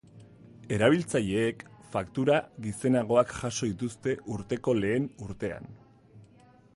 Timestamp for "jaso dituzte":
3.43-4.15